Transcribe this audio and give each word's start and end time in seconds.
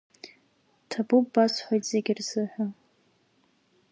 Ҭабуп 0.89 1.25
басҳәоит 1.33 1.83
зегьы 1.91 2.13
рзыҳәа… 2.17 2.65